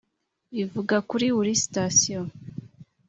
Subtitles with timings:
[0.61, 2.21] ivuga kuri buri sitasiyo.